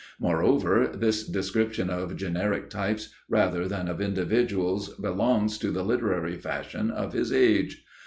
[0.19, 6.89] Moreover, this description of generic types rather than of individuals belongs to the literary fashion
[6.89, 7.85] of his age.